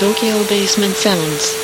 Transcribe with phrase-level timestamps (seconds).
[0.00, 1.58] Tokyo Basement Sounds.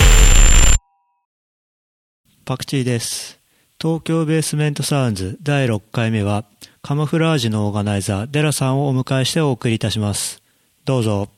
[2.45, 3.39] パクチーです。
[3.81, 6.45] 東京ベースメントサウンズ第6回目は、
[6.83, 10.43] カモフラージュのオーガナイザー、デラさんをお迎えしてお送りいたします。
[10.85, 11.29] どうぞ。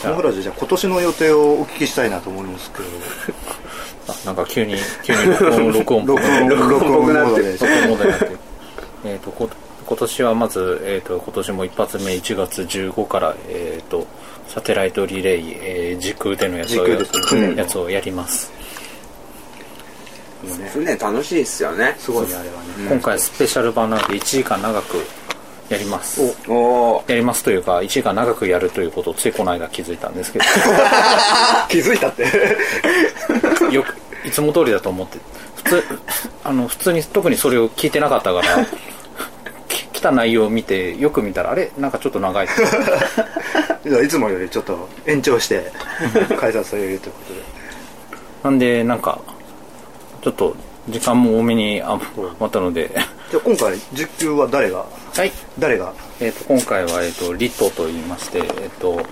[0.00, 2.84] カモフラージュじゃあ今年の予定をお聞きしたいなと思いますけど
[4.06, 8.38] あなんか急に、急に録音、録音、録音録音モードで録音モードになってる。
[9.04, 9.50] えっと、こ
[9.84, 14.06] 今年はまず、えっ、と、今年も一発目1月15から、えっ、と、
[14.48, 18.50] サテライトリレー、えー時空でのやつを時空ですねやつをやります。
[20.72, 21.94] 船楽しいっすよね。
[21.98, 22.26] すごい。
[22.28, 22.62] ねあれはね。
[22.88, 25.04] 今回スペシャル版なので1時間長く
[25.68, 26.20] やります。
[26.48, 26.54] お
[26.96, 30.44] おやりますというか、1時間長くやるということをついこの間気づいたんですけど、
[31.68, 32.22] 気づいたって。
[33.74, 33.94] よく、
[34.26, 35.18] いつも通りだと思って、
[35.56, 35.84] 普通、
[36.44, 38.64] あの、普通に特にそれを聞いてなかったから、
[39.68, 41.70] き来た内容を見て、よく見たら、あれ？
[41.76, 42.48] なんかちょっと長い。
[44.02, 45.70] いつもよりちょっと延長して
[46.38, 47.40] 開催されるということで。
[48.44, 49.20] なんで、なんか、
[50.22, 50.54] ちょっと、
[50.88, 52.02] 時間も多めに余
[52.44, 52.90] ったので、
[53.30, 54.86] じゃあ今回実況は誰が？
[55.14, 55.30] はい。
[55.58, 55.92] 誰が？
[56.18, 59.02] えっ、と、今回は、えっ、と、リトと言いまして、えっ、と、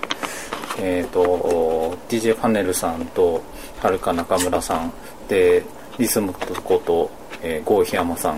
[0.79, 3.43] えっ、と、DJ パネルさんと、
[3.79, 4.91] はるか中村さん、
[5.27, 5.63] で、
[5.99, 7.11] リスムこと、
[7.43, 8.35] えー、郷檜山さ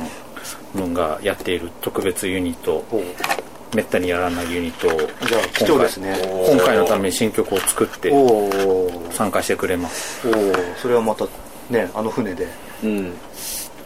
[0.75, 2.83] んがやっている特別ユニット、
[3.75, 6.15] めったにやらないユニットを、じゃあ貴重ですね。
[6.51, 10.27] 今回のために新曲を作っておお参加してくれます。
[10.27, 11.25] おおそれはまた
[11.69, 12.47] ねあの船で、
[12.83, 13.03] うん。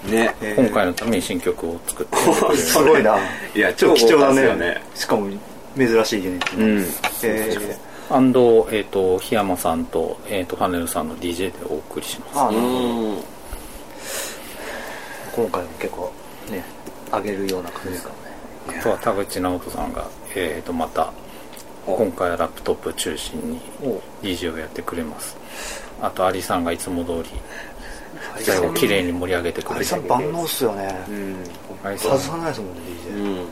[0.09, 0.33] ね。
[0.41, 2.17] えー今回のために新曲を作って
[2.55, 2.73] す。
[2.73, 3.17] すごいな。
[3.53, 4.55] いや超貴重だね。
[4.55, 5.29] ねしかも
[5.77, 6.85] 珍しいユニット、うん。
[7.23, 7.77] え
[8.09, 12.35] アンド、えっ、と、檜山さんと、えっ、と、パネルさんの DJ でお送りします。
[12.37, 13.11] ー、あうなるほど。
[13.13, 13.23] ん。
[15.35, 16.13] 今回も結構
[16.51, 16.63] ね
[17.11, 18.22] 上げるような感じですか？
[18.67, 21.11] あとは田口直人さんが、えー、とまた
[21.85, 21.95] お。
[21.95, 23.59] 今回はラップトップ中心に
[24.21, 25.37] DJ をやってくれます。
[26.01, 27.29] あとアリさんがいつも通り
[28.39, 29.79] 最後綺麗に盛り上げてくアれて。
[29.81, 31.05] リさん万能っすよね。
[31.09, 31.43] うん。
[31.97, 33.47] 外さないですもんね DJ、うん。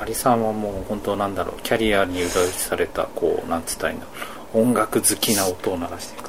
[0.00, 4.62] アリさんはもう本当なんだろうキャリアに裏打ちされたこうなんつったらいいんだろう。
[4.62, 6.26] 音楽好きな音を鳴らしていく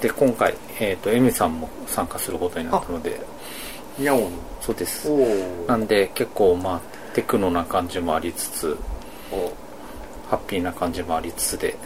[0.00, 3.20] で今回、えー、とエミさんも参加することになったので
[3.98, 4.32] ニャオン。
[4.60, 5.08] そうです。
[5.10, 6.80] おなんで結構まあ
[7.14, 8.76] テクノな感じもありつつ
[10.28, 11.76] ハッピーな感じもありつつで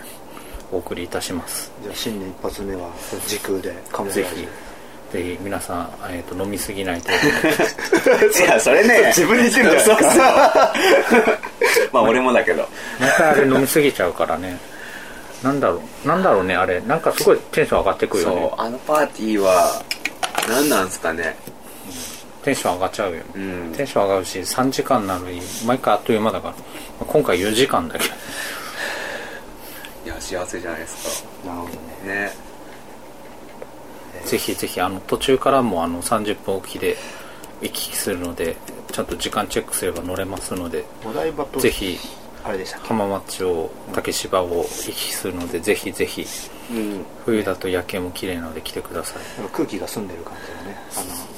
[0.72, 1.70] お送りいたします。
[1.82, 2.90] じゃあ新年一発目は
[3.26, 4.48] 時空でカモフぜひ
[5.12, 7.12] ぜひ皆さん、えー、と飲みすぎない程
[8.44, 9.06] いやそれね。
[9.08, 10.74] 自分に言ってるじゃないですか。
[11.92, 12.62] まあ俺もだけど。
[12.98, 14.58] 度またあれ飲みすぎちゃうからね。
[15.42, 16.80] なんだろうなんだろうねあれ。
[16.80, 19.82] なんかすごいテンション上がってくるよそうねあのパーティーは
[20.48, 21.36] 何なんすかね
[22.50, 23.16] テンション上がっちゃうよ。
[23.18, 23.38] ね、う
[23.70, 23.72] ん。
[23.72, 27.06] テンション上がるし3時間なのに毎回あっという間だから。
[27.06, 28.08] 今回4時間だけ。
[28.08, 28.14] ど
[30.04, 31.76] いや幸せじゃないですなるほどね。
[32.02, 32.32] かね。
[34.24, 36.96] ぜひぜひあの途中からもあの30分おきで
[37.62, 38.56] 行き来するので
[38.90, 41.98] ちゃんと時間チェックすれば乗れますのでお台場とぜひ
[42.42, 46.26] あれでした浜松町竹芝を行き来するのでぜひぜひ
[46.72, 47.04] うん。
[47.24, 49.22] 冬だと夜景も綺麗なので来てください。
[49.52, 51.29] 空気が澄んでる感じがねあの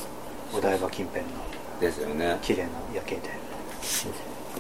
[0.55, 1.31] お台場近辺の。
[1.81, 2.37] ですよね。
[2.43, 3.21] 綺麗な夜景で。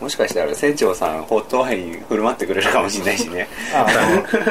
[0.00, 3.46] もしかしたら船長さんホットワイン振る舞ってくれるかもしれないしね。
[3.74, 3.86] あ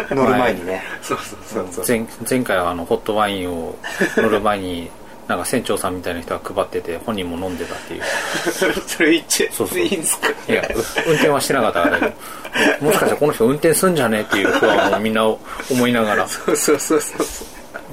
[0.10, 0.82] あの乗る前にね。
[1.02, 1.86] そうそうそうそう。
[1.88, 3.76] 前前回はあのホットワインを
[4.16, 4.90] 乗る前に
[5.28, 8.02] なんか船長さんみたいな人が配ってて本人も飲んでたっていう。
[8.88, 9.80] それ言っちゃそうそう。
[9.80, 10.30] いいんすか？
[10.48, 10.66] いやう
[11.08, 12.14] 運転はしてなかったから
[12.80, 14.20] もしかしたらこの人運転すんじゃね？
[14.20, 15.38] えっていう不安をみんな思
[15.88, 16.28] いながら。
[16.28, 17.26] そうそうそうそう。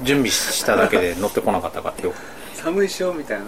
[0.03, 2.13] 準備しただけで乗ってこなかったからってよ
[2.63, 3.45] 寒いっしょみたいな。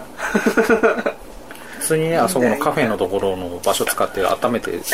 [1.78, 4.86] 普通にねあそこのカフェのところの場所使って温めてやって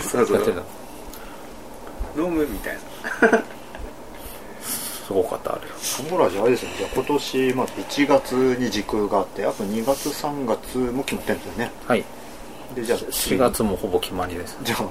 [0.00, 0.42] そうそう。
[0.42, 2.20] た。
[2.20, 2.80] 飲むみたいな。
[4.62, 5.60] すごかったあれ。
[5.62, 6.76] カモフラージュあれですよね。
[6.78, 11.70] じゃあ今年まあ1月に時空があってあと2月3月も決まってるんですよね。
[11.86, 12.04] はい。
[12.74, 14.56] でじゃあ4月もほぼ決まりです。
[14.62, 14.90] じゃあも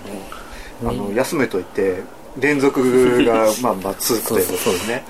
[0.84, 2.02] うあの休めといて
[2.38, 4.48] 連続がまあまあ続くという。
[4.48, 5.04] ことですね。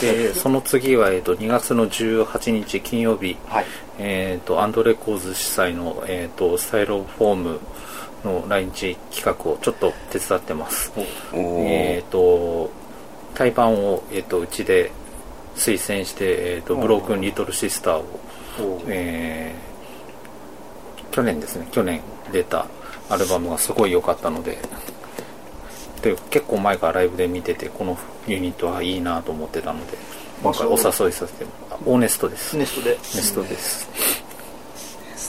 [0.00, 3.66] でその次は、えー、と2月の18日金曜日、はい。
[3.98, 7.60] えー、とアンドレコーズ主催の、えー、とスタイロフォーム
[8.24, 10.92] の来日企画をちょっと手伝ってます。
[11.34, 12.70] えっ、と
[13.34, 14.90] 対バンを、えー、とうちで
[15.56, 16.24] 推薦して、
[16.56, 18.20] えー、とブロークンリトルシスターを、
[18.86, 19.66] えー
[21.16, 21.66] 去年ですね。
[21.72, 22.66] 去年出た
[23.08, 24.58] アルバムがすごい良かったので
[26.02, 29.96] で結構前からライブで見ててこのユニットはいいなと思ってたので
[30.42, 31.46] 今回お誘いさせて
[31.84, 32.56] オーネストです。
[32.56, 32.90] ネストで。
[32.90, 33.88] ネストです。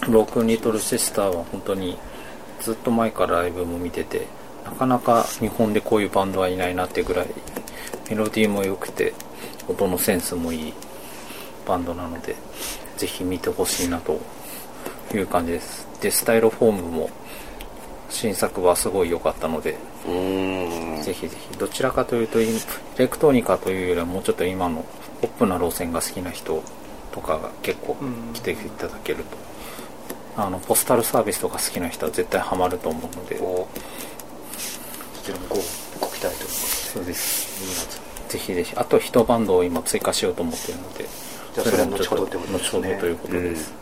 [0.06, 1.98] ブロークンリトルシスターは本当に
[2.62, 4.28] ずっと前からライブも見てて、
[4.66, 7.28] なかなか日本でこういうバンドはいないなってぐらい
[8.10, 9.14] メロディーも良くて
[9.68, 10.74] 音のセンスもいい
[11.66, 12.36] バンドなので
[12.98, 14.20] ぜひ見てほしいなと
[15.14, 15.88] いう感じです。
[16.02, 17.10] でスタイロフォームも
[18.10, 19.78] 新作はすごい良かったので
[21.04, 21.58] ぜひぜひ。
[21.58, 22.48] どちらかというとエ
[22.98, 24.86] レクトロニカというよりはもうちょっと今の
[25.22, 26.64] ポップな路線が好きな人
[27.12, 27.98] とかが結構
[28.34, 29.38] 来ていただけると。
[30.42, 33.36] あのポスタルサービスとか好きな人は絶対ハマると思うので。
[33.38, 33.68] こ
[35.24, 35.62] ちらもごご
[36.14, 36.46] 期待ということで。
[36.46, 37.64] そうです。
[37.64, 38.74] 2月ぜひぜひ。
[38.76, 41.06] あと一バンドを今追加しようと思っているので
[41.56, 42.80] じゃあそれは後ほどってことですね。
[42.80, 43.74] 後ほどということです、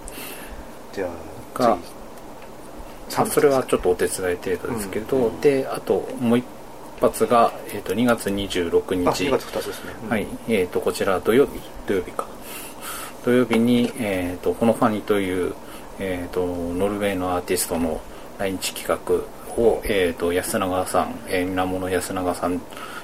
[0.94, 1.08] じゃ
[1.56, 1.78] あ
[3.18, 6.46] あそれはちょっとお手伝い程度ですけど、であともう一
[7.00, 9.26] 発が、えー、と2月26あ日。
[9.26, 10.10] 2月2つですね、うん。
[10.10, 12.28] はい、えー、とこちら土曜日土曜日か。
[13.24, 15.54] 土曜日に、えー、とこのファニという、
[16.00, 18.00] えー、とノルウェーのアーティストの
[18.38, 22.62] 来日企画を、えー、と安永さん、えー、源安永さん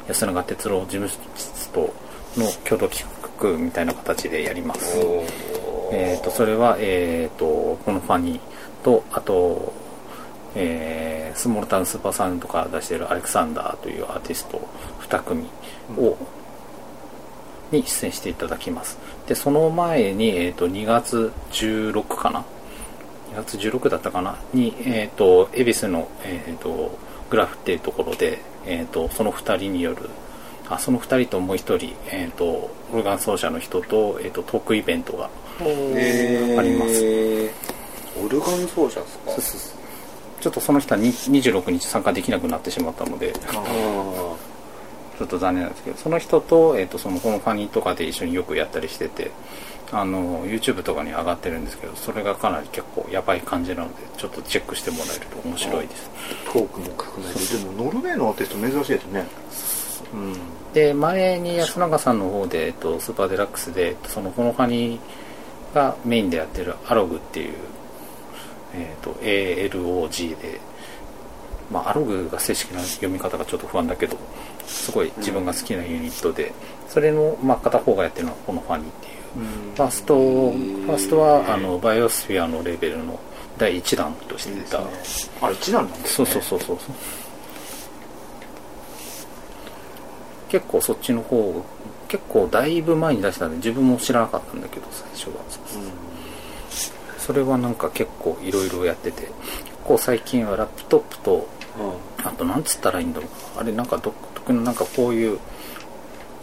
[0.08, 1.94] 安永哲郎事務室と
[2.38, 3.06] の共同企
[3.40, 4.98] 画みたいな形でやります。
[5.94, 8.40] えー、とそれは、えー、とこのファニー
[8.84, 9.74] とあと、
[10.56, 14.60] えースモールタウンスーパーサウンドとか出しているアレクサンダーというアーティスト
[15.00, 15.46] 2組
[15.98, 16.18] を、
[17.72, 18.98] に出演していただきます。
[19.28, 22.44] でその前に、えー、と2月16かな
[23.34, 24.36] ？2月16だったかな？
[24.54, 26.98] に、えー、と恵比寿の、えー、と
[27.30, 30.10] グラフっていうところで、えー、とその2人による
[30.68, 35.30] あその2人ともう1人、えー、とオルガン奏者の人と,、えー、とトークイベントが
[35.62, 36.60] えー。
[36.60, 38.22] あります。
[38.26, 39.08] オルガン奏者で
[39.42, 39.81] すか？
[40.42, 49.32] ちょっとその人はに26日参加できなくなってしまったのでちあょっと残念なんですけどその人と,、えー、とそのこのファニーとかで一緒によくやったりしてて
[49.92, 56.10] あの YouTube とかに上がってるんですけどそれがかなり結構やばい感じなのでちょっとチェックしてもらえると面白いです。
[56.46, 57.66] トークも含めてで。
[57.66, 59.26] もノルウェーのアーティスト珍しいですね。
[60.14, 60.34] うん。
[60.74, 67.54] で前に安永さんの方で、えっと、スーパーデラックスで、えっとそのこのファニーがメインでやってるアログっていう、
[68.74, 70.60] えっと ALOG で、
[71.72, 74.18] まあ、アログが正式な読み方がちょっと不安だけど
[74.66, 76.54] すごい自分が好きなユニットで
[76.88, 79.22] それの、まあ、片方がやってるのはこのファニーっていう。
[79.32, 83.18] ファーストファーストはあのバイオスフィアのレベルの
[83.58, 84.80] 第1弾として出た、
[85.42, 86.96] あ一段なんですそうねそうそうそうそう。
[90.50, 91.64] 結構そっちの方
[92.10, 95.36] 結構だいぶ前に出したんで自分も知らなかったんだけど最初は
[97.32, 99.32] それはなんか結構いろいろやってて結
[99.86, 101.48] 構最近はラップトップと
[102.26, 103.30] あとなんつったらいいんだろう。
[103.58, 105.40] あれなんか独特のなんかこういう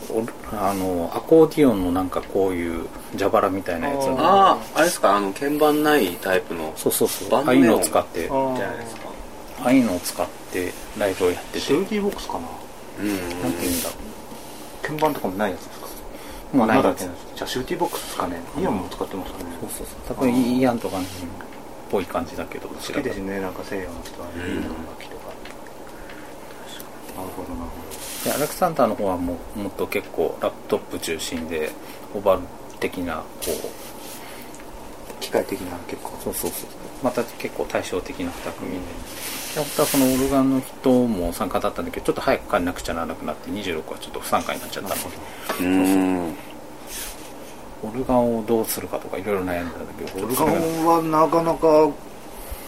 [0.09, 2.87] おあのアコーディオンのなんかこういう
[3.19, 4.17] 蛇腹みたいなやつの。
[4.19, 5.15] あああれですか？
[5.15, 6.73] あの鍵盤ないタイプの？
[6.75, 7.39] そうそうそう。
[7.39, 8.23] ああいうのを使って。
[8.23, 9.09] じゃないですか。
[9.61, 11.61] ああいうのを使ってライブをやってて。
[11.61, 12.49] シューティーボックスかな？
[13.01, 13.09] うん。
[13.43, 13.95] なんていうんだろ
[14.81, 15.78] 鍵盤とかもないやつです
[16.53, 16.93] もうないじゃ
[17.43, 18.41] あシューティーボックスですかね。
[18.59, 19.45] イヤンも使ってますかね。
[19.61, 20.17] そうそうそう。
[20.17, 21.07] 多分イアンとかのっ
[21.91, 25.33] ぽい感じだけど好きですねなんか西洋の人はねいいの楽器とか
[27.17, 31.71] なるほどなるほでアレクサンダーの方はもうもっと結構ラップトップ中心で
[32.15, 32.43] オーバル
[32.79, 33.47] 的なこう。
[33.47, 33.89] ど
[35.21, 36.13] 機械的な結構。
[36.23, 36.71] そうそうそう。
[37.03, 38.79] また結構対照的な2組で、
[39.59, 45.09] で本当はそのオルガンの人も参加だったんだけどちょっと早く帰んなくちゃならなくなって26はちょっと不参加になっちゃったので。
[45.61, 46.35] うん。
[47.81, 51.87] オルガンをどうするかとかいろいろ悩んだんだけどオルガンはなかなか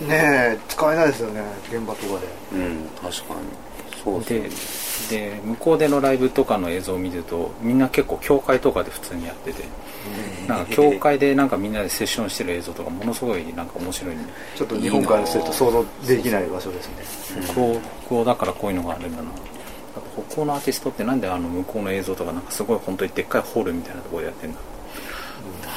[0.00, 2.26] ねえ使えないですよね現場とかで。
[2.52, 3.40] うん確かに
[4.26, 4.50] で
[5.08, 9.64] で向こうでのライブとかの映像を見るとみんな結構教会とかで普通にやってて。
[10.48, 14.14] なんか教会でなんかみんなでセッションしてる映像とかものすごいなんか面白い。
[14.14, 16.88] んでちょっと日本からすると想像できない場所です
[17.36, 17.44] ね。
[18.06, 19.30] 北欧だからこういうのがあるんだな。
[20.28, 24.58] 北欧のアーティストってなんであの向こうの映像とかなんかすごい本当にでっかいホールみたいなところでやってんだ。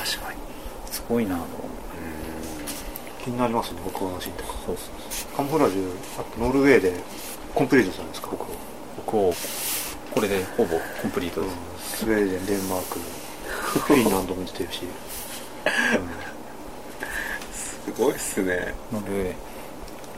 [0.06, 0.40] 確かに。
[0.92, 1.64] すごいなと思って。
[3.24, 4.92] 気になりますね北欧のシーンとかそうそ
[5.34, 6.94] うカモフラージュあとノルウェーで
[7.54, 8.30] コンプリートしたんですか？
[8.30, 8.48] 北欧
[9.08, 9.34] 北欧
[10.14, 11.48] これでほぼコンプリートで
[11.80, 13.00] す、スウェーデンデンマーク
[13.80, 14.82] フィンランドも出てるし、
[17.52, 18.74] すごいっすね。
[18.92, 19.34] ノルウェー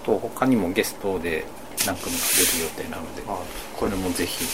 [0.06, 1.46] と他にもゲストで
[1.86, 3.38] 何組か出る予定なのであ
[3.78, 4.46] これもぜひ。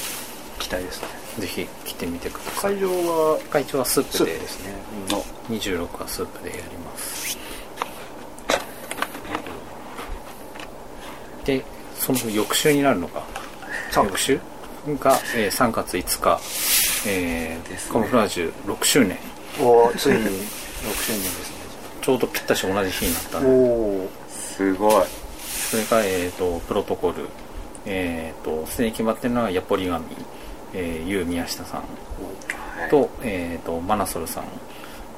[0.60, 1.08] 期待ですね。
[1.40, 2.76] ぜひ来てみてください。
[2.76, 3.40] 会場は？
[3.50, 4.76] 会長はスースプでですね、
[5.50, 7.36] 26はスープでやります。
[11.44, 11.66] で
[12.02, 13.24] その翌週になるのか
[13.92, 14.40] ？3翌週？
[15.00, 16.40] が、えー3月5日、
[17.08, 17.94] えーですね。
[17.94, 19.18] カモフラージュ6周年。
[19.60, 21.54] おーついに6周年です
[22.02, 23.70] ちょうどぴったし同じ日になったねんで。
[23.70, 25.06] おおすごい。
[25.40, 27.28] それが、えー、とプロトコル。
[27.86, 30.06] えー、とすでに決まってるのはヤポリガミ
[30.74, 31.82] えー、ユー宮下さん。
[31.82, 34.46] はいと,、えー、とマナソルさん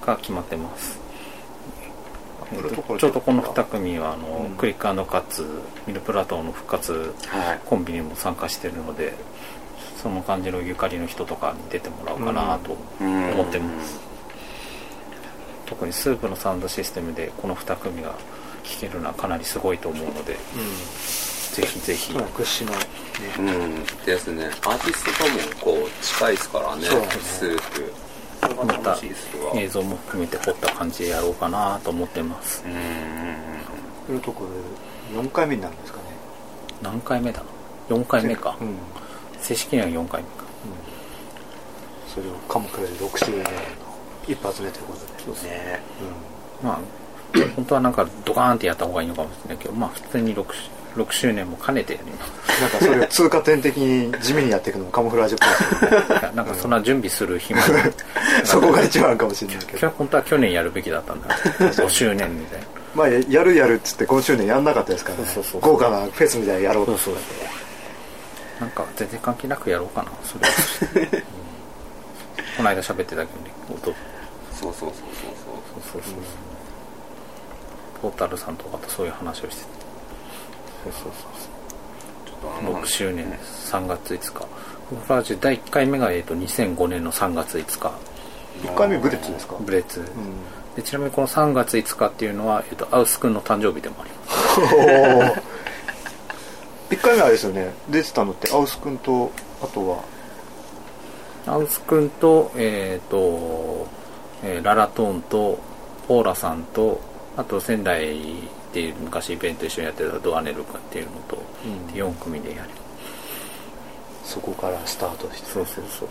[0.06, 1.00] が決まってます、
[3.00, 4.56] ちょうどこの2組はあの、うん。
[4.56, 5.46] クリックカツ
[5.88, 7.60] ミルプラトーの復活はい。
[7.66, 9.14] コンビにも参加してるので
[10.02, 13.32] その感じのゆかりの人とかに出てもらおうかなとうん。
[13.32, 14.00] 思ってます、
[15.66, 18.16] 特にスープのサウンドシステムでこの2組が
[18.64, 20.34] 聴けるのはかなりすごいと思うので
[21.54, 22.14] ぜひぜひ。
[22.14, 22.86] うん屈指のね。
[23.38, 23.86] うん。
[24.06, 24.46] ですね。
[24.46, 26.84] アーティストともこう近いですからね。
[26.84, 27.94] スープ
[28.66, 28.98] また
[29.56, 32.64] 映像も含めて凝った感じでやろうかなと思ってます。
[32.66, 34.20] うん。
[34.20, 36.04] ころで4回目になるんですかね。
[36.82, 37.42] 何回目だ
[37.90, 38.58] ？4回目か。
[38.60, 38.76] うん、うん、
[39.40, 40.44] 正式には4回目か。
[42.14, 43.50] それをカムクラで6周年の
[44.28, 45.50] 一発目ということで。
[45.50, 45.80] ね。
[46.64, 46.80] まあ
[47.56, 50.46] 本当はなんかドカーンってやった方がいいのかもしれないけどまあ普通に 6,
[50.96, 55.40] 6周年も兼ねてやりますなんかそれを通過点的に地味にやっていくのもカモフラージュっ
[55.80, 56.20] ぽいですよね。
[56.22, 57.66] い やなんかそんな準備する暇も。
[58.46, 59.90] そこが一番かもしれないけど。
[59.90, 61.30] 本当は去年やるべきだったんだ。
[61.30, 62.66] 5周年みたいな。
[62.94, 65.26] まあやるやるっつって5周年やんなかったですからね。
[65.26, 67.24] そうそうそう豪華なフェスみたいなのやろうとそうそう
[68.62, 70.48] なんか全然関係なくやろうかなそれ。
[70.48, 70.54] は
[71.02, 71.24] うん。
[72.58, 73.28] この間喋ってたけどね
[73.70, 73.86] 音。
[73.86, 73.94] そう
[74.62, 75.94] そうそうそうそう。
[75.94, 76.14] そうそう
[78.04, 79.83] ポータルさんとかとそういう話をしてて
[80.84, 81.12] そうそうそう
[82.26, 84.48] ちょっとあの6周年3月5日。
[85.06, 87.92] フラージュ第1回目が、えー、と2005年の3月5日。
[88.64, 89.56] 1回目ブレッツですか？
[89.60, 90.06] ブレッツ、うん。
[90.76, 95.42] でちなみにこの3月5日っていうのは、えー、とアウス君の誕生日でもあります。
[96.92, 97.74] 1回目あれですよね。
[97.90, 100.04] 出てたのってアウス君とあとは？
[101.48, 103.88] アウス君と,、えーと
[104.44, 105.60] えーララトーンと
[106.08, 107.02] ポーラさんと
[107.36, 108.18] あと仙台
[108.74, 111.94] で昔イベント一緒にやってたドアネル君っていうのと、うん。
[111.96, 112.70] 4組でやり
[114.26, 115.50] そこからスタートして。
[115.52, 116.10] そうそうそう。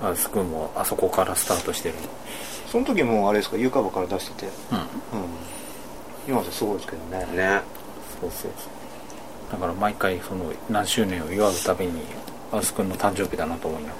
[0.00, 1.94] うんアウス君もあそこからスタートしてる
[2.70, 3.56] その時もあれですか？
[3.56, 4.46] ユーカバから出してて。
[4.46, 4.52] の
[5.12, 5.20] うん。
[5.20, 5.28] うん。
[6.28, 7.26] 今じゃすごいですけどね。
[7.36, 7.60] ね。
[8.20, 9.52] そうそうそう。
[9.52, 12.00] だから毎回その何周年を祝うたびに
[12.52, 13.94] アウス君の誕生日だなと思いなが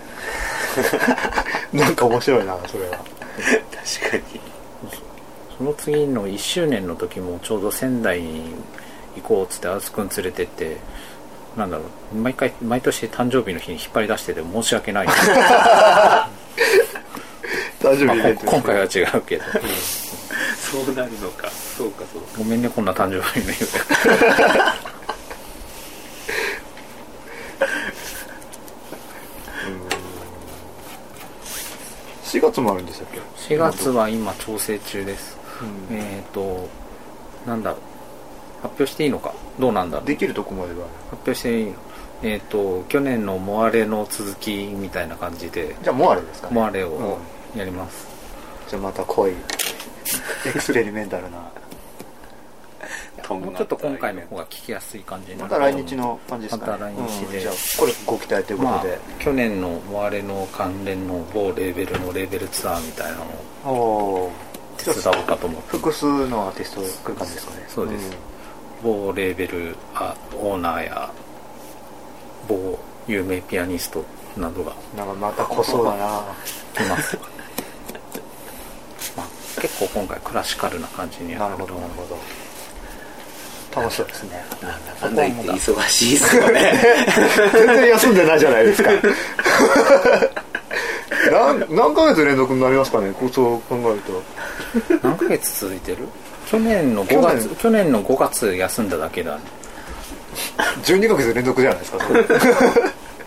[1.72, 1.84] ら。
[1.84, 2.98] なんか面白いなそれは。
[4.00, 4.40] 確かに
[5.62, 8.52] その次の1周年の時もちょうど仙台に
[9.14, 10.78] 行こうっつってアウス君連れてって
[11.56, 15.12] なんだろう毎回毎年誕生日の日に引っ張り出してて申し訳ない、ま
[17.80, 19.44] 大丈夫あ、イベントこ今回は違うけど。
[20.58, 21.48] そうなるのか。
[21.50, 22.28] そうかそうか。
[22.38, 23.64] ごめんねこんな誕生日の日。
[32.32, 35.96] で4月もあるんでしたっけ？4月は今調整中ですうん。
[35.96, 36.68] えっ、ー、と
[37.46, 37.80] なんだろう。
[38.62, 39.34] 発表していいのか？
[39.58, 40.06] どうなんだろう。
[40.06, 40.86] できるとこまでは。
[41.10, 41.74] 発表していいの？
[42.22, 45.74] えっ、と去年のモアレの続きみたいな感じで。
[45.82, 46.54] じゃあもうあれですかね。
[46.54, 47.18] モアレを
[47.56, 48.06] やります、
[48.68, 49.32] じゃあまた濃い
[50.46, 51.38] エクスペリメンタルな。
[53.28, 56.72] もうちょっと今回の方が聞きやすい感じになまた来日の感じですかね。
[56.72, 57.36] また来日で。
[57.36, 57.40] うん。
[57.40, 63.18] じゃあこれご期待というこまあとで、去年のモアレの関連の某レーベルのレーベルツアーみたいな
[63.64, 64.30] のを
[64.86, 67.64] おお手伝おうかと思って複数のアーティスト来る感じですかね。
[67.68, 68.10] そうです。
[68.82, 71.10] 某レーベルあオーナーや
[72.48, 74.04] 某有名ピアニスト
[74.36, 76.22] などがうんなんかまた濃そうだな。
[76.74, 77.16] 来ます。
[79.16, 79.26] まあ
[79.60, 82.18] 結構今回クラシカルな感じになるほるどなるほど。
[83.74, 84.44] 楽しそうですね。
[85.00, 86.74] なんだ言って忙しいですよね。
[87.52, 88.90] 全然休んでないじゃないですか
[91.46, 94.22] 何何ヶ月連続になりますかねこうそう考えると
[95.02, 96.08] 何ヶ月続いてる？
[96.46, 99.42] 去年の5月去去年の5月休んだだけだね。
[100.84, 102.24] 12ヶ月連続じゃないですかそれ。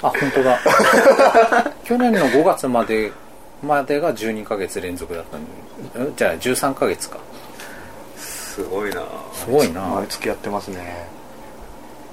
[0.01, 0.59] あ本当だ。
[1.83, 3.11] 去年の5月まで
[3.63, 7.17] までが12ヶ月連続だったんじゃあ13ヶ月か。
[8.17, 9.03] すごいな。
[9.33, 9.81] すごいな。
[9.81, 11.07] 毎月やってますね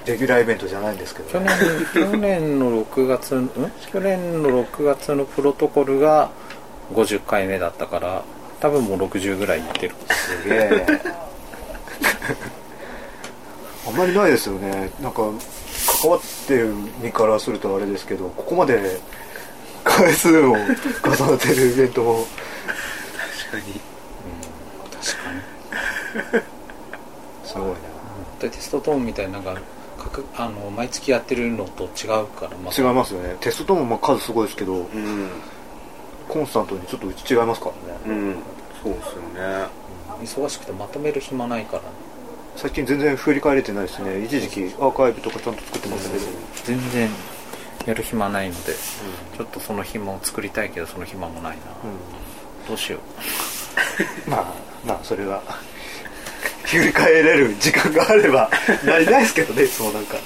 [0.07, 1.51] レギュラーイベントじゃないんですけど去年
[1.95, 3.49] 去年の6月ん？
[3.93, 6.31] 去年の6月のプロトコルが
[6.93, 8.25] 50回目だったから
[8.61, 9.95] 多分もう60ぐらいいってる。
[10.11, 10.87] すげえ。
[13.87, 14.91] あんまりないですよね。
[15.01, 15.23] なんか
[16.03, 19.01] 関わってる身からするとあれですけどここまで
[19.85, 20.69] 回数を重ね
[21.39, 22.27] てるイベントも。
[23.51, 23.81] 確かに。
[27.45, 27.77] すごいな。
[28.41, 29.63] でテストトーンみたいなのが各
[30.37, 33.37] あの毎月やってるのと違うから、ま違いますよね。
[33.41, 35.31] テストともまあ数すごいですけどうん。
[36.29, 38.01] コンスタントにちょっとうち違いますからね。
[38.07, 38.37] うん。
[38.83, 39.67] そうですよね。
[40.23, 41.83] 忙しくてまとめる暇ないから。
[42.57, 44.25] 最近全然振り返れてないですね。
[44.25, 46.25] 一時期アーカイブとかちゃんと作ってましたけど。
[46.65, 47.09] 全然
[47.87, 48.73] やる暇ないので
[49.37, 51.63] ちょっとその暇を作りたいけどその暇もないな、
[52.69, 53.01] どうしよ
[54.29, 54.55] まあ
[54.87, 55.43] まあそれは
[56.79, 58.51] 振り返れる時間があれば
[58.85, 60.17] なりないですけどねいつもなんか。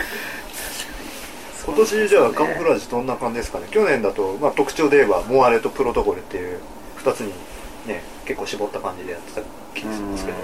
[1.66, 3.66] 今年じゃあカモフラージュどんな感じですかね？
[3.72, 6.60] 去年だと、まあ、特徴で言えばモアレとプロトコルっていう
[7.02, 7.32] 2つに
[7.86, 10.40] ね結構絞った感じでやってた気がしますけど、う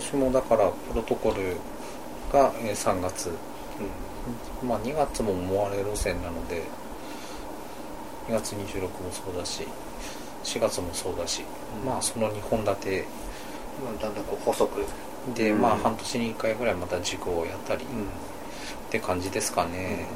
[0.00, 1.56] 私もだからプロトコル
[2.32, 3.30] がえー3月。
[4.62, 6.62] まあ2月も思われ路線なので
[8.28, 9.66] 2月26もそうだし
[10.44, 11.42] 4月もそうだし、
[11.84, 13.04] まあその2本立て。
[13.82, 14.84] まあ、だんだんこう細く、
[15.34, 15.60] で、うん。
[15.60, 17.86] まあ半年に1回ぐらいまた事故をやったりっ
[18.90, 20.06] て感じですかね、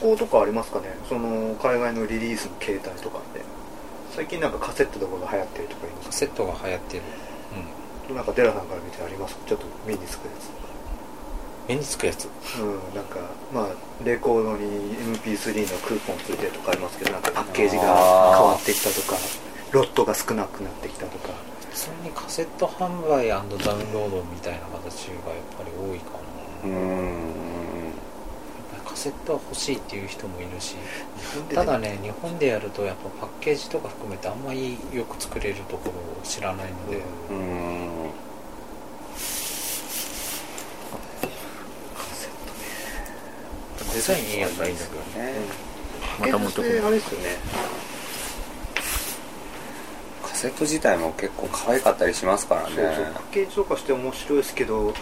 [0.00, 0.86] 考とかありますかね？
[1.08, 3.40] その海外のリリースの形態とかって。
[4.10, 7.02] 最近なんかカセットとかが流行ってるとか言いますカセットが流行ってる、
[8.10, 9.38] うん、なんかデラさんから見てあります？
[9.46, 10.30] ちょっと目につくや
[11.68, 12.28] 目につくやつ？
[12.42, 12.94] つうん。
[12.94, 13.20] なんか
[13.54, 13.68] まあ
[14.04, 19.16] レコードに MP3 のクーポンついてるとかありますけどなんかパッケージが変わってきたとか
[19.70, 21.30] ロットが少なくなってきたとか。
[21.74, 26.10] それにカセット販売ダウンロードみたいな形がやっぱり多いか
[26.64, 27.57] な、うん
[28.98, 30.74] セットは欲しいっていう人もいるし
[31.54, 36.96] ただね日本でやるとやっぱパッケージとか含めてあんまりよく作れるところを知らないので、
[37.30, 38.10] うん。
[43.88, 44.78] カデザインいいやつはいいん。
[44.78, 45.38] だけどねね
[46.20, 47.26] また持ってくるケースってあれですよね
[50.22, 52.76] カセット自体も結構可愛かったりしますからね。
[52.76, 53.04] そうそう。
[53.14, 54.92] パッケージとかして面白いですけど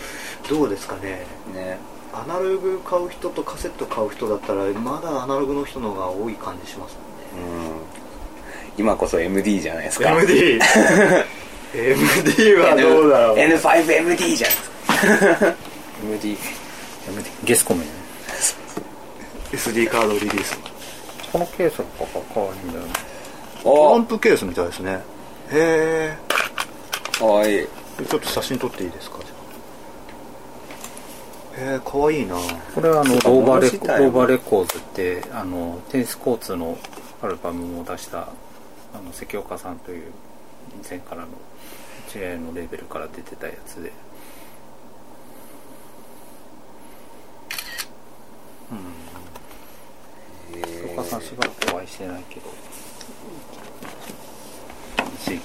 [0.48, 1.26] どうですかね。
[1.54, 1.78] ね
[2.18, 6.96] アナログ買う人とカセット買う人だったらまだアナログの人の方が多い感じします
[7.36, 7.68] もんね。
[7.68, 7.76] うん。
[8.78, 10.10] 今こそ MD じゃないですか。
[10.10, 10.58] MD
[11.74, 13.38] MD はどうだろう。
[13.38, 14.62] N- N5MD じゃないで
[15.36, 15.54] すか
[16.04, 16.36] MD や
[17.14, 17.86] めてゲスコメね。
[19.52, 20.58] SD カードリリース。
[21.32, 21.84] このケースが
[22.34, 22.92] かわいいんだよね。
[23.62, 25.00] トラおンプケースみたいですね。
[25.52, 26.16] へ
[27.18, 27.52] かわい。
[27.52, 27.68] いえ
[28.08, 29.15] ちょっと写真撮っていいですか？
[31.58, 32.36] へえかわいいな。
[32.74, 36.76] これはあのローバーレコーズってあのテニスコーツの
[37.22, 38.28] アルバムを出したあ
[39.02, 40.02] の関岡さんという
[40.82, 41.28] 以前からの
[42.08, 43.90] 知り合いのレーベルから出てたやつで。
[50.52, 52.50] 関岡さんしばらくお会いしてないけど
[55.24, 55.42] 地域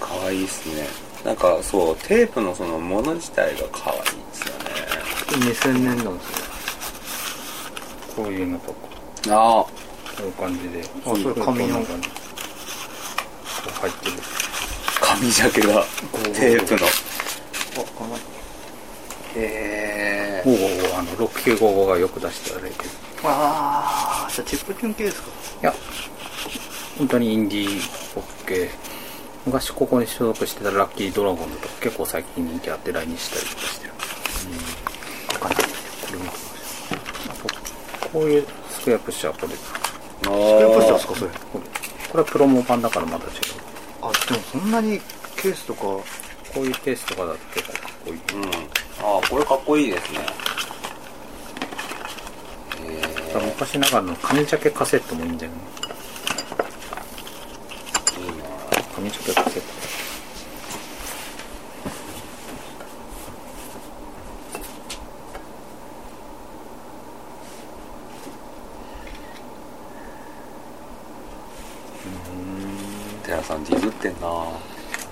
[0.00, 5.80] とかわいいですねなんかそうテープのそのもの自体がかわいいですよね。
[5.80, 6.36] 2000年なんですよ
[8.16, 8.76] こういうのとか。
[9.30, 9.64] あ。
[9.64, 9.70] こ
[10.20, 10.82] ういう感じで。
[11.06, 11.78] あそれ紙の。
[11.78, 11.86] こ
[13.68, 14.12] う入ってる。
[15.00, 15.84] 紙ジャケが
[16.34, 16.86] テープの。
[16.86, 18.22] あかわいい
[19.36, 20.60] へおうおう
[20.98, 22.90] あの6955がよく出してあれけど
[23.24, 25.28] ああじゃあチップチュン系ですか？
[25.62, 25.74] いや
[26.98, 28.68] 本当にインディーポップ系
[29.46, 33.92] 昔ここに所属してたラッキードラゴンズとか結構最近人気あって来日したりとかしてる
[35.32, 35.40] うん。
[35.40, 35.62] かなこ
[36.12, 36.24] れも
[38.12, 39.72] こういうスクエアプッシャーこれス
[40.22, 41.30] クエアプッシャーですかそれ。
[41.32, 41.36] れ。
[41.38, 41.60] こ
[42.18, 43.30] れはプロモ版だからまだ違う。
[44.02, 45.00] あでもそんなに
[45.36, 46.04] ケースとかこ
[46.56, 48.44] ういうケースとかだと結構かっこいい、うん。
[48.44, 50.18] ああこれかっこいいですね。
[53.34, 55.58] へ昔ながらの紙ジャケカセットもいいんだよね
[58.18, 58.30] えいい
[59.02, 59.68] な紙ジャケカセット。
[73.24, 74.28] 寺さんディグってんな。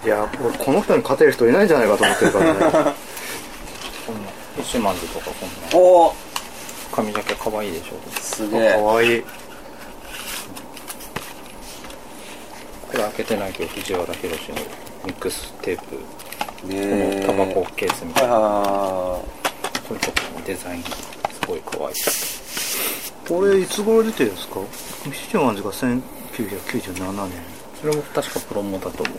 [0.05, 2.61] いや俺この人に勝てる人いないんじゃないかと思ってるからね。
[4.07, 5.77] こんなフィッシュマンズとかこんな。
[5.77, 6.15] おお
[6.93, 8.21] 紙ジャケ可愛いでしょ。
[8.21, 8.73] すげえ。
[8.73, 9.23] かわいい
[12.91, 14.59] これ開けてないけど藤原宏の
[15.07, 19.23] ミックステープねこえのタバコケースみたいな、は
[19.89, 20.89] これとかもデザインす
[21.47, 21.63] ごい。
[21.65, 21.95] 可愛い
[23.29, 24.55] これいつ頃出てるんですか？
[24.55, 27.43] フィッシュマンズが1997年。
[27.81, 29.15] それも確かプロモだと思う。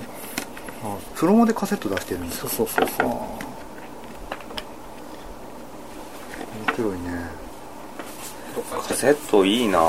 [0.84, 3.08] あプロモでカセット出してるんですそうそうそうそう。
[3.08, 3.40] 面
[6.76, 6.98] 白いね。
[8.52, 8.54] い
[8.88, 9.80] カセットいいな。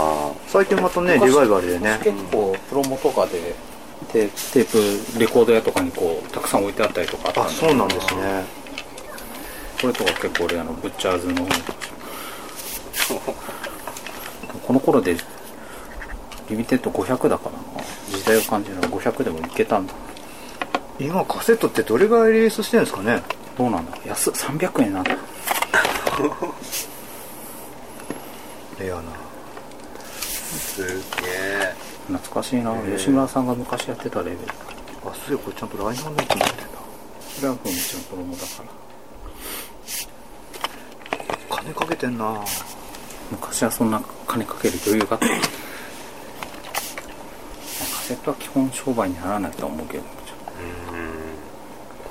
[0.47, 1.99] 最近またねリバイバルでね。
[2.03, 3.55] 結構プロモとかで
[4.05, 8.45] テテープレコード屋とかにこうたくさん置いてあったりとかあったんあだそうなんですね。
[9.81, 11.47] これとか結構俺あのブッチャーズの
[14.67, 15.17] この頃で
[16.49, 17.59] リミテッド500だからな。
[18.11, 19.95] 時代を感じるのは500でもいけたんだ。
[21.01, 23.23] 今カセットってどれぐらいリリースしてるんですかね。
[23.57, 23.99] どうなんだ？
[24.07, 24.33] 安っ。
[24.35, 25.17] 300円なんだ。
[28.79, 29.03] レアな。
[30.25, 30.93] すげ
[31.29, 31.75] え
[32.13, 32.75] 懐かしいな。
[32.97, 34.39] 吉村さんが昔やってたレベル。
[35.05, 36.65] あそういやこれちゃんとライナーの位置になってんだ。
[36.65, 36.71] こ
[37.43, 38.69] れはもちろんプロモだから。
[41.57, 42.45] 金かけてんな。
[43.31, 45.27] 昔はそんな金かける余裕があった。
[45.27, 45.35] カ
[48.03, 50.05] セットは基本商売にならないとは思うけど。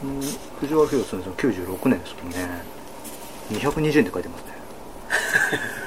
[0.02, 0.20] この
[0.60, 2.38] 藤原宏さんの96年ですもんね。
[3.52, 4.52] 220円って書いてますね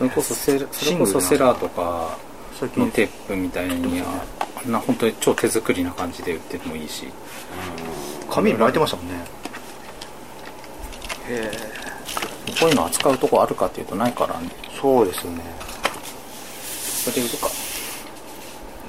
[0.00, 2.16] それこそセそれこそセラーとか
[2.58, 2.86] 最近。
[2.86, 4.24] のテープみたいには
[4.64, 7.06] あんな本当に超手作りな感じで売ってもいいし。
[8.30, 9.14] 紙に巻いてましたもんね。
[11.28, 11.52] へえ。
[12.58, 14.48] こういうの扱うとこあるかっていうとないからね。
[14.80, 15.42] そうですよね、
[16.80, 17.50] それで売るか。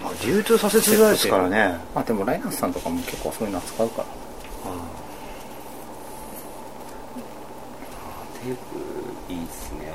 [0.02, 1.78] まあ、流通させづらいですからね。
[1.94, 4.06] まあでもライナスさんとかも結構そういうの扱うから。
[8.42, 9.92] テープいいっすね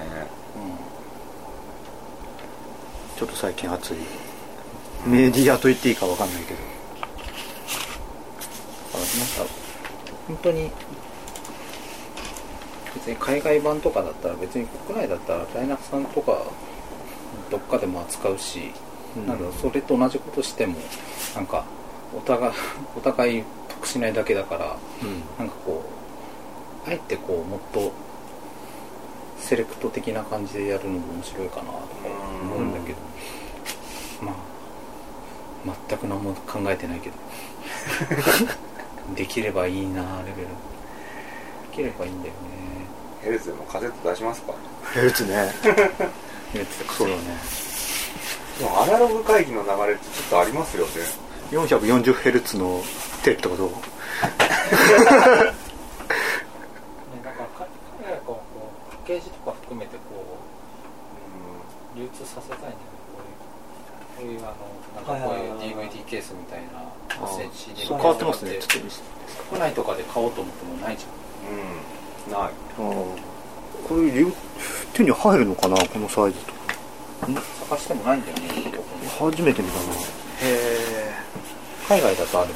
[3.16, 3.96] ちょっと最近熱い。
[5.07, 6.61] メディアと言っていいかわかんないけど。
[6.61, 6.66] だ
[7.07, 7.16] か
[8.92, 9.55] らなんか
[10.29, 10.70] 本当に
[12.94, 16.42] 別に海外版とかだったら別に国内だったらライナスさんとか
[17.50, 18.72] どっかでも扱うし、
[19.16, 19.26] うん。
[19.26, 20.76] なんだそれと同じことしても
[21.35, 21.64] なんか
[22.14, 22.52] お互い
[22.96, 25.22] お互い得しないだけだからうん。
[25.38, 25.83] なんかこ
[26.87, 27.92] うあえてこうもっと
[29.38, 31.79] セレクト的な感じでやるのも面白いかなとか
[32.42, 33.06] 思うんだけど、まあ
[35.88, 37.16] 全く何も考えてないけど。
[39.14, 40.48] できればいいなレベル。
[40.48, 40.55] で
[41.72, 42.38] きればいいんだよね。
[43.22, 44.55] ヘルツでもカセット出しますか？
[44.94, 45.33] ヘルツね。
[45.35, 45.61] やって
[46.85, 47.22] たそうだね。
[48.59, 50.92] でもアナログ会議の流れってちょっとありますよね。
[51.50, 52.83] 440Hz の
[53.22, 53.70] テープとかどう？
[53.70, 53.83] だか
[57.42, 57.48] ら
[58.02, 58.42] 彼らがこ
[58.90, 60.02] うパッケージとか含めてこ
[61.94, 62.79] う流通させたいんだよね。
[62.79, 62.96] こういう
[64.16, 64.57] こういうあの
[64.96, 66.81] なんかこういう DVD ケースみたいな
[67.26, 68.52] 8センチそう変わってますね。
[68.52, 69.05] ちょっと見せて。
[69.50, 71.05] 国内とかで買おうと思ってもないじ
[72.26, 72.33] うん。
[72.33, 72.50] ない。
[72.76, 74.33] これ流
[74.94, 76.52] 手に入るのかなこのサイズと。
[76.52, 77.35] かゃん。
[77.35, 78.42] 探してもないんだよね
[79.18, 79.96] 初めて見たなへ
[80.42, 81.14] え
[81.88, 82.55] 海外だとある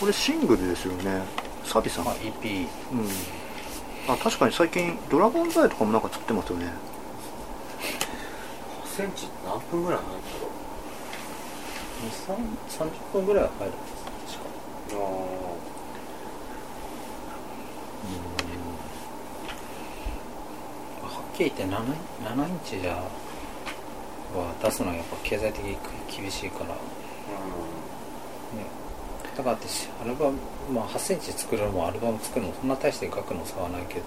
[0.00, 1.22] これシングルですよね。
[1.64, 3.08] サビさん、まあ EP うん。
[4.12, 6.66] あ確かに最近ドラゴンザイとかもなんか作ってますよね。
[6.66, 6.93] 8
[8.94, 10.22] センチ何分ぐらいなんだろ
[12.06, 13.86] 2 3 30分ぐらいは入るんで
[14.28, 14.50] す確か。
[14.94, 14.98] う
[21.06, 21.82] はっきり言って 7,
[22.36, 25.76] 7インチじゃは出すのはやっぱ経済的に
[26.08, 26.74] 厳しいから、ね、
[29.36, 30.38] だからってしアルバム、
[30.72, 34.00] まあ、8センチ作るのもアルバム作るのもそんな大して額の差はないけど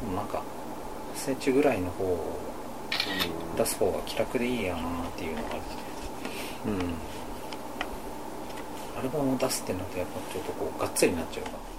[0.00, 0.42] でもなんか
[1.14, 2.53] 8センチぐらいの方を
[3.56, 4.82] 出す方が気楽でいいやなっ
[5.16, 5.60] ていうのがある
[6.66, 6.94] うん。
[8.98, 11.73] アルバムを出すってなるとやっぱちょっとこうがっつりになっちゃうから。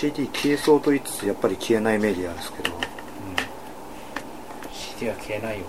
[0.00, 2.74] CD 消えそうと言いつつやっぱり消えないメディアですけど、
[4.72, 5.66] CD は消えないよ。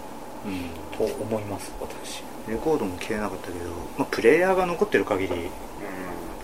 [0.98, 2.24] と思います私。
[2.48, 3.66] レコードも消えなかったけど、
[3.98, 5.50] まあ、プレイヤーが残ってる限り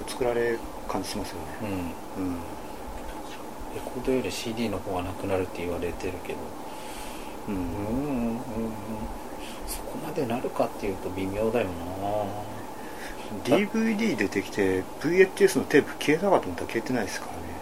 [0.06, 1.70] 作られる感じしますようん。
[1.70, 2.34] ねうん。
[2.34, 6.40] レコードより CD の方がなくなるって言われてるけど。
[7.48, 7.56] うん。
[7.56, 8.42] うんうんうん
[9.66, 11.72] そこまでなるかっていうと微妙だよな。
[13.46, 17.57] DVD 出てきて VHS のテープ消えたかと思ったら消えてないですからね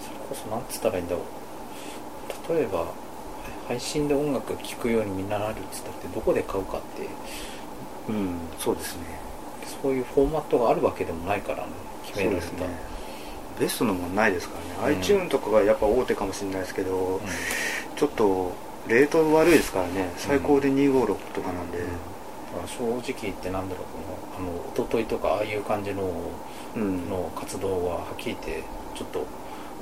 [0.00, 2.54] それこそなんつったらいいんだろう。
[2.54, 2.86] 例えば
[3.68, 7.06] 配信で音楽聴くようにみんななるっつったってどこで買うかって。
[8.08, 9.02] うん、うん、そうですね。
[9.82, 11.68] そういうフォーマットがあるわけでもないからね
[12.06, 12.50] 決められたね。
[13.58, 15.00] ベストのものないですからね、うん。
[15.00, 17.20] iTune とかがやっぱ大手かもしれないですけど、
[17.96, 18.52] ちょっと
[18.88, 20.10] レート悪いですからね。
[20.16, 21.88] 最高で256とかなんで、まあ
[22.66, 23.84] 正直言ってなんだろう
[24.36, 26.10] このあの一昨日とかああいう感じの
[26.76, 27.08] うん。
[27.08, 29.26] の活動ははっきり言ってちょっと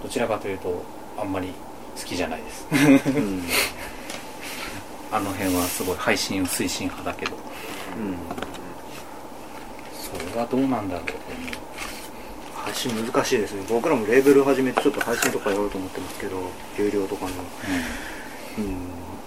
[0.02, 0.82] どちらかというと
[1.18, 1.52] あんまり
[1.96, 2.66] 好きじゃないです。
[2.70, 2.74] う
[3.20, 3.42] ん。
[5.10, 7.32] あの辺はすごい配信推進派だけど。
[7.32, 8.16] うん。
[9.92, 11.04] それはどうなんだろう
[12.54, 13.62] 配信難しいですね。
[13.68, 16.36] 僕らもレーベルを始めてちょっと配信とかやろうと思ってますけど
[16.78, 17.30] 有料とかの。
[17.30, 18.64] う、う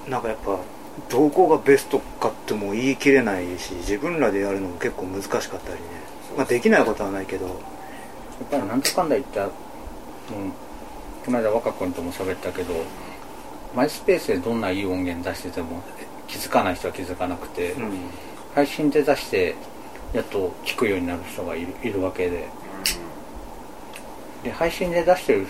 [0.08, 0.12] ん。
[0.12, 0.58] なんかやっぱ
[1.10, 5.80] どこがベストかっても言い切れないし自分らでやるのも結構難しかったりね、
[6.38, 7.48] まあ、できないことはないけど。
[7.48, 7.54] や
[8.48, 9.52] っぱりなんとかんだ言った、うん、
[11.24, 12.74] この間若君とも喋ったけど
[13.76, 15.84] マイスペースでどんないい音源出してても
[16.28, 17.92] 気づかない人は気づかなくて、うん
[18.54, 19.56] 配信で出して
[20.12, 22.50] やっと聞くようになる人がいるいるわけで。
[24.44, 25.48] で配信で出してる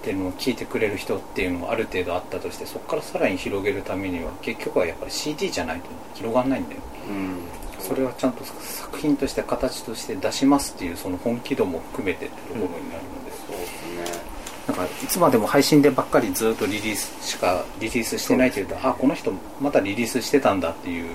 [0.00, 7.38] っていうのを聞いてくれる人っていうのがある程度あったとしてそこからさらに広げるためには結局はやっぱり CD じゃないと広がんないんだようん。
[7.78, 14.30] それはちゃんと作品として形として出しますっていうその本気度も含めてってところになるので、そうですね。
[14.68, 21.10] なんかいつまでも配信でばっかりずっとリリースしかリリースしてないというとあこの人またリリースしてたんだっていう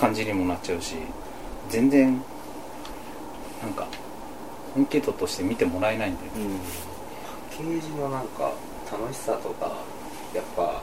[0.00, 0.96] 感じにもなっちゃうし
[1.68, 2.20] 全然
[3.62, 3.86] なんか
[4.74, 6.91] 本気度として見てもらえないんだよパッ
[7.56, 8.52] ケージのなんか
[8.90, 9.72] 楽しさとか
[10.34, 10.82] やっぱ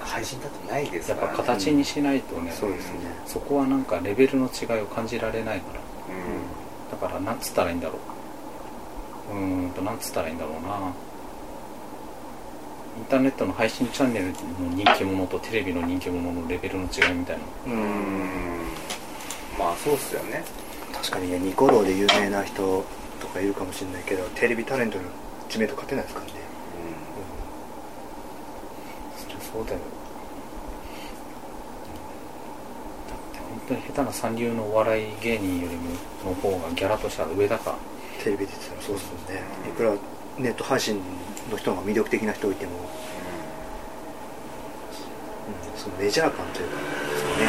[0.00, 2.98] 配信だとないですやっぱからね形にしないとね、そうですね。
[3.26, 5.80] そこはなんかレベルの違いを感じられないから。
[5.80, 6.90] うん。
[6.90, 7.98] だからなんつったらいいんだろ
[9.32, 9.34] う。
[9.34, 10.92] うーんとなんつったらいいんだろうな。
[12.98, 14.32] インターネットの配信チャンネルの
[14.74, 17.72] 人気者とテレビの人気者のレベルの違いみたいな。
[17.72, 17.82] うん。
[19.58, 20.44] まあそうっすよね。
[20.92, 22.84] 確かにねニコ動で有名な人
[23.20, 25.04] とかいるかもしれないけどテレビタレントの
[25.52, 26.32] 知名度勝てないですからね、
[29.18, 29.78] そりゃそうだよ。
[33.06, 35.90] だって本当に下手な三流のお笑い芸人よりも
[36.24, 37.76] の方がギャラとしては上だから。
[38.24, 39.42] テレビで言ってたらそうですもんね。
[39.68, 39.94] いくら
[40.38, 41.02] ネット配信
[41.50, 42.74] の人が魅力的な人いても、う
[45.76, 46.78] ん、そのメジャー感というか
[47.18, 47.46] そのね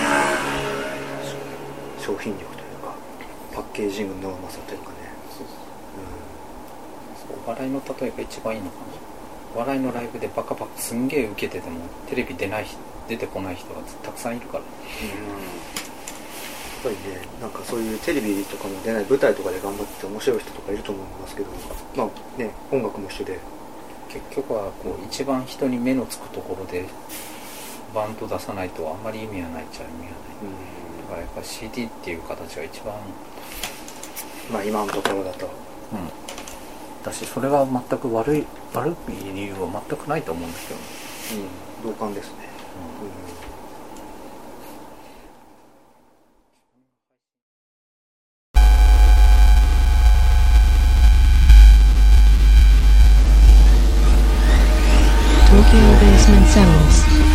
[2.00, 2.96] 商品力というか
[3.54, 4.96] パッケージングのうまさというかね。
[4.98, 5.13] お
[7.46, 8.84] 笑いの例えが一番いいのかな。
[9.56, 11.80] お笑いのライブでバカバカすんげえ受けてても
[12.10, 12.78] テレビ出ない人
[13.08, 14.64] 出てこない人がたくさんいるから。
[14.64, 14.74] やっ
[16.84, 21.50] ぱりねなんかそういうテレビとかも出ない舞台とかで頑張ってて面白い人とかいると思いますけど
[21.96, 23.40] まあね音楽も一緒で。
[24.10, 26.86] 結局はこう一番人に目のつくところで
[27.96, 30.12] バンド出さないとあんまり意味はないっちゃ意味はない。
[31.02, 32.94] だからやっぱ CD っていう形が一番。
[34.52, 35.46] まあ今のところだと。
[35.46, 35.54] うん
[37.04, 38.96] だしそれが全く悪い悪い
[39.34, 40.86] 理由は全くないと思うんですけどね
[41.84, 42.48] うん同感ですね、
[55.50, 57.33] 東京 Basement Sounds